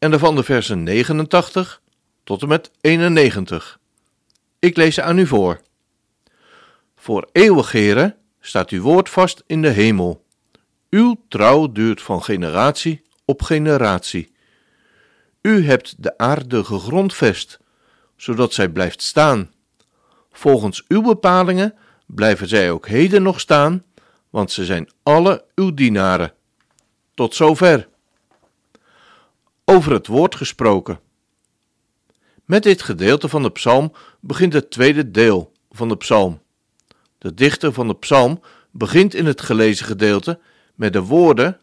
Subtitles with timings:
[0.00, 1.80] en daarvan de versen 89
[2.24, 3.78] tot en met 91.
[4.58, 5.60] Ik lees ze aan u voor.
[6.96, 10.24] Voor eeuwig, heren, staat uw woord vast in de hemel.
[10.90, 14.32] Uw trouw duurt van generatie op generatie.
[15.42, 17.58] U hebt de aarde gegrondvest,
[18.16, 19.50] zodat zij blijft staan.
[20.32, 21.74] Volgens uw bepalingen
[22.06, 23.84] blijven zij ook heden nog staan,
[24.30, 26.32] want ze zijn alle uw dienaren.
[27.14, 27.88] Tot zover.
[29.70, 31.00] Over het woord gesproken.
[32.44, 36.42] Met dit gedeelte van de psalm begint het tweede deel van de psalm.
[37.18, 40.38] De dichter van de psalm begint in het gelezen gedeelte
[40.74, 41.60] met de woorden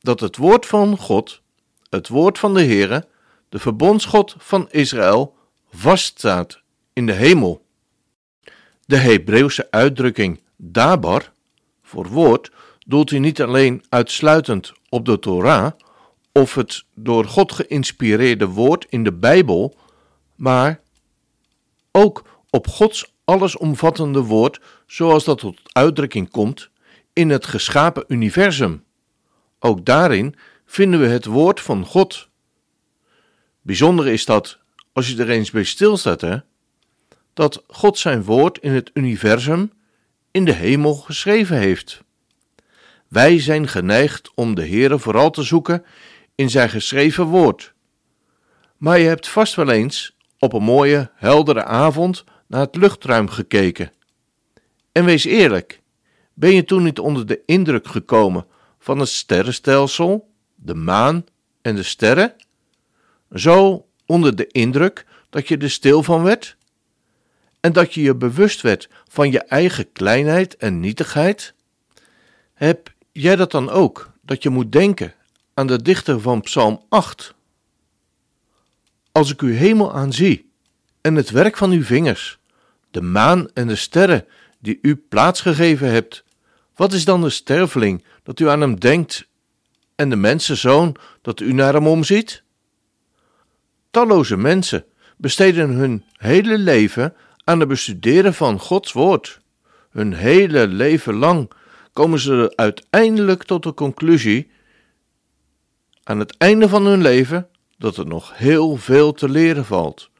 [0.00, 1.42] dat het woord van God,
[1.90, 3.06] het woord van de Heere,
[3.48, 5.36] de verbondsgod van Israël,
[5.72, 6.60] vaststaat
[6.92, 7.64] in de hemel.
[8.86, 11.32] De Hebreeuwse uitdrukking dabar
[11.82, 12.50] voor woord
[12.86, 15.72] doelt hij niet alleen uitsluitend op de Torah
[16.38, 19.76] of het door God geïnspireerde woord in de Bijbel,
[20.34, 20.80] maar
[21.92, 26.70] ook op Gods allesomvattende woord zoals dat tot uitdrukking komt
[27.12, 28.84] in het geschapen universum.
[29.58, 30.34] Ook daarin
[30.66, 32.28] vinden we het woord van God.
[33.62, 34.58] Bijzonder is dat,
[34.92, 36.36] als je er eens bij stilstaat, hè,
[37.34, 39.72] dat God zijn woord in het universum,
[40.30, 42.02] in de hemel geschreven heeft.
[43.08, 45.84] Wij zijn geneigd om de Heere vooral te zoeken
[46.38, 47.74] in zijn geschreven woord.
[48.76, 53.92] Maar je hebt vast wel eens op een mooie, heldere avond naar het luchtruim gekeken.
[54.92, 55.80] En wees eerlijk,
[56.34, 58.46] ben je toen niet onder de indruk gekomen
[58.78, 61.24] van het sterrenstelsel, de maan
[61.62, 62.34] en de sterren?
[63.34, 66.56] Zo onder de indruk dat je er stil van werd?
[67.60, 71.54] En dat je je bewust werd van je eigen kleinheid en nietigheid?
[72.54, 75.14] Heb jij dat dan ook, dat je moet denken
[75.58, 77.34] aan de dichter van Psalm 8?
[79.12, 80.50] Als ik uw hemel aanzie
[81.00, 82.38] en het werk van uw vingers,
[82.90, 84.26] de maan en de sterren
[84.58, 86.24] die u plaatsgegeven hebt,
[86.74, 89.28] wat is dan de sterveling dat u aan hem denkt
[89.94, 92.42] en de mensenzoon dat u naar hem omziet?
[93.90, 94.84] Talloze mensen
[95.16, 97.14] besteden hun hele leven
[97.44, 99.40] aan het bestuderen van Gods woord.
[99.90, 101.50] Hun hele leven lang
[101.92, 104.50] komen ze uiteindelijk tot de conclusie,
[106.08, 107.48] aan het einde van hun leven,
[107.78, 110.10] dat er nog heel veel te leren valt.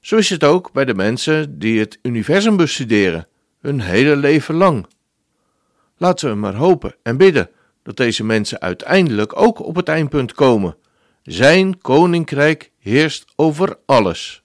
[0.00, 3.28] Zo is het ook bij de mensen die het universum bestuderen,
[3.60, 4.86] hun hele leven lang.
[5.96, 7.50] Laten we maar hopen en bidden
[7.82, 10.76] dat deze mensen uiteindelijk ook op het eindpunt komen.
[11.22, 14.42] Zijn koninkrijk heerst over alles.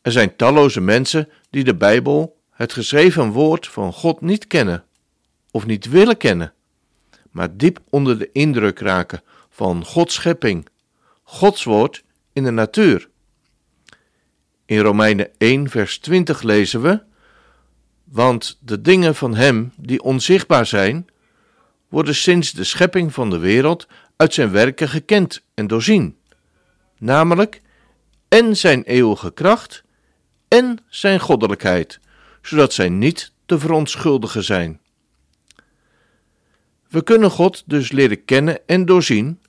[0.00, 4.84] Er zijn talloze mensen die de Bijbel het geschreven woord van God niet kennen
[5.50, 6.54] of niet willen kennen,
[7.32, 10.68] maar diep onder de indruk raken van Gods schepping,
[11.22, 13.08] Gods woord in de natuur.
[14.66, 17.02] In Romeinen 1, vers 20 lezen we:
[18.04, 21.06] Want de dingen van Hem die onzichtbaar zijn,
[21.88, 26.16] worden sinds de schepping van de wereld uit zijn werken gekend en doorzien,
[26.98, 27.60] namelijk
[28.28, 29.84] en zijn eeuwige kracht
[30.48, 32.00] en zijn goddelijkheid
[32.42, 34.80] zodat zij niet te verontschuldigen zijn.
[36.92, 39.40] We kunnen God dus leren kennen en doorzien,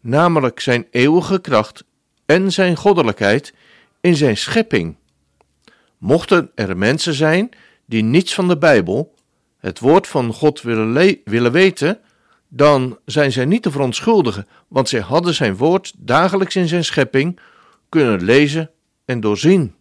[0.00, 1.84] namelijk zijn eeuwige kracht
[2.26, 3.54] en zijn goddelijkheid
[4.00, 4.96] in zijn schepping.
[5.98, 7.48] Mochten er mensen zijn
[7.86, 9.14] die niets van de Bijbel,
[9.58, 11.98] het woord van God willen, willen weten,
[12.48, 17.40] dan zijn zij niet te verontschuldigen, want zij hadden zijn woord dagelijks in zijn schepping
[17.88, 18.70] kunnen lezen
[19.04, 19.74] en doorzien.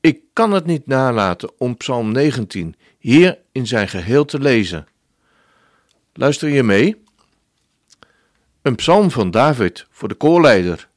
[0.00, 4.86] Ik kan het niet nalaten om Psalm 19 hier in zijn geheel te lezen.
[6.18, 7.02] Luister je mee?
[8.62, 10.88] Een psalm van David voor de koorleider.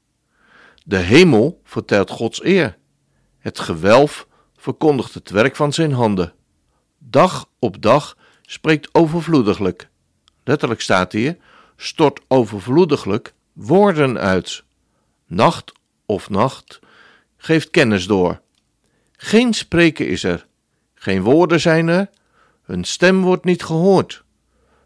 [0.84, 2.78] De hemel vertelt Gods eer.
[3.38, 6.34] Het gewelf verkondigt het werk van zijn handen.
[6.98, 9.90] Dag op dag spreekt overvloediglijk.
[10.44, 11.38] Letterlijk staat hier:
[11.78, 14.64] stort overvloediglijk woorden uit.
[15.26, 15.72] Nacht
[16.06, 16.80] of nacht
[17.38, 18.42] geeft kennis door.
[19.12, 20.48] Geen spreken is er,
[20.94, 22.10] geen woorden zijn er,
[22.62, 24.24] hun stem wordt niet gehoord.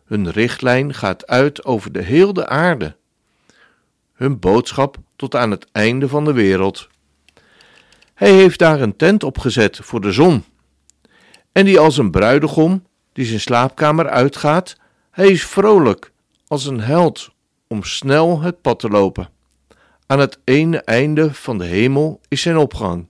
[0.05, 2.95] Hun richtlijn gaat uit over de hele aarde,
[4.13, 6.87] hun boodschap tot aan het einde van de wereld.
[8.13, 10.43] Hij heeft daar een tent opgezet voor de zon.
[11.51, 14.77] En die als een bruidegom die zijn slaapkamer uitgaat,
[15.11, 16.11] hij is vrolijk
[16.47, 17.31] als een held
[17.67, 19.29] om snel het pad te lopen.
[20.07, 23.07] Aan het ene einde van de hemel is zijn opgang,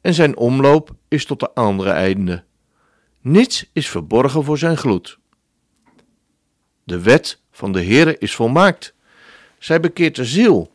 [0.00, 2.44] en zijn omloop is tot de andere einde.
[3.20, 5.18] Niets is verborgen voor zijn gloed.
[6.88, 8.94] De wet van de Heere is volmaakt.
[9.58, 10.72] Zij bekeert de ziel.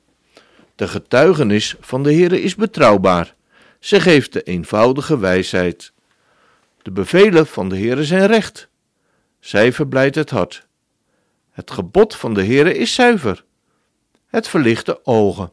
[0.75, 3.36] De getuigenis van de Heere is betrouwbaar.
[3.80, 5.94] Zij geeft de eenvoudige wijsheid.
[6.81, 8.68] De bevelen van de Heere zijn recht.
[9.39, 10.68] Zij verblijdt het hart.
[11.51, 13.44] Het gebod van de Heere is zuiver.
[14.27, 15.51] Het verlicht de ogen.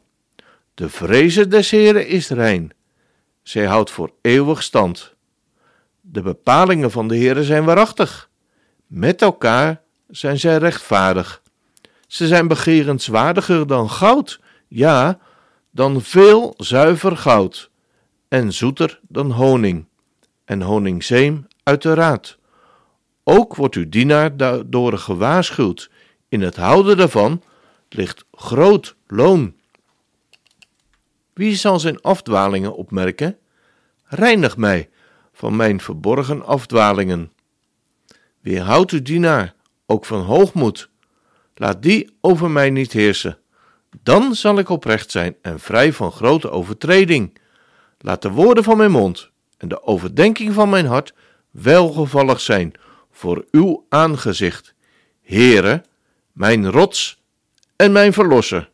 [0.73, 2.71] De vrezen des Heeren is rein.
[3.43, 5.13] Zij houdt voor eeuwig stand.
[6.01, 8.29] De bepalingen van de Heere zijn waarachtig.
[8.87, 9.80] Met elkaar
[10.11, 11.41] zijn zij rechtvaardig.
[12.07, 15.19] Ze zijn begerenswaardiger dan goud, ja,
[15.71, 17.69] dan veel zuiver goud,
[18.27, 19.85] en zoeter dan honing,
[20.45, 22.37] en honingzeem uit de raad.
[23.23, 25.89] Ook wordt uw dienaar daardoor gewaarschuwd.
[26.29, 27.43] In het houden daarvan
[27.89, 29.55] ligt groot loon.
[31.33, 33.37] Wie zal zijn afdwalingen opmerken?
[34.03, 34.89] Reinig mij
[35.33, 37.31] van mijn verborgen afdwalingen.
[38.41, 39.55] Weerhoud uw dienaar
[39.91, 40.89] ook van hoogmoed.
[41.55, 43.37] Laat die over mij niet heersen.
[44.03, 47.37] Dan zal ik oprecht zijn en vrij van grote overtreding.
[47.99, 51.13] Laat de woorden van mijn mond en de overdenking van mijn hart
[51.51, 52.73] welgevallig zijn
[53.11, 54.73] voor uw aangezicht,
[55.21, 55.83] Heere,
[56.31, 57.21] mijn rots
[57.75, 58.69] en mijn verlosser.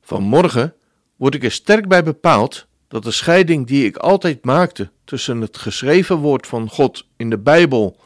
[0.00, 0.74] Vanmorgen
[1.16, 5.56] word ik er sterk bij bepaald dat de scheiding die ik altijd maakte tussen het
[5.56, 7.96] geschreven woord van God in de Bijbel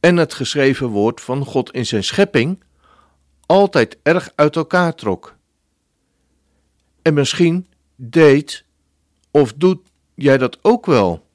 [0.00, 2.62] en het geschreven woord van God in zijn schepping
[3.46, 5.36] altijd erg uit elkaar trok.
[7.02, 7.66] En misschien
[7.96, 8.64] deed
[9.30, 9.80] of doet
[10.14, 11.26] jij dat ook wel?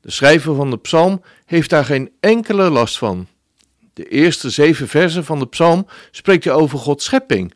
[0.00, 3.26] De schrijver van de psalm heeft daar geen enkele last van.
[3.92, 7.54] De eerste zeven versen van de psalm spreekt je over Gods schepping,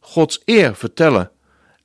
[0.00, 1.30] Gods eer vertellen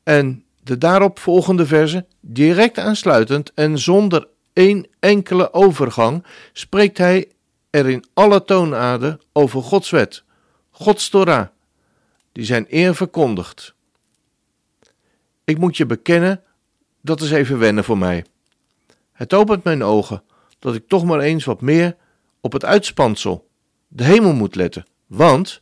[0.03, 4.27] en de daarop volgende versen, direct aansluitend en zonder
[4.57, 7.31] één enkele overgang, spreekt hij
[7.69, 10.23] er in alle toonaarden over Gods wet,
[10.71, 11.47] Gods Torah,
[12.31, 13.73] die zijn eer verkondigt.
[15.43, 16.43] Ik moet je bekennen,
[17.01, 18.25] dat is even wennen voor mij.
[19.11, 20.23] Het opent mijn ogen
[20.59, 21.95] dat ik toch maar eens wat meer
[22.41, 23.47] op het uitspansel,
[23.87, 25.61] de hemel moet letten, want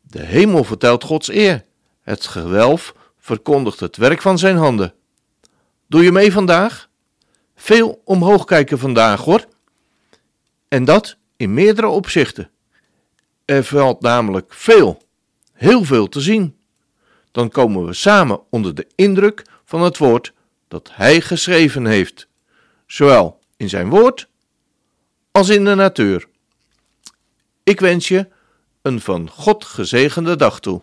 [0.00, 1.64] de hemel vertelt Gods eer,
[2.00, 4.94] het gewelf verkondigt het werk van zijn handen.
[5.86, 6.88] Doe je mee vandaag?
[7.66, 9.44] Veel omhoog kijken vandaag hoor.
[10.68, 12.50] En dat in meerdere opzichten.
[13.44, 15.02] Er valt namelijk veel,
[15.52, 16.56] heel veel te zien.
[17.32, 20.32] Dan komen we samen onder de indruk van het woord
[20.68, 22.28] dat Hij geschreven heeft,
[22.86, 24.28] zowel in zijn woord
[25.30, 26.26] als in de natuur.
[27.62, 28.28] Ik wens je
[28.82, 30.82] een van God gezegende dag toe.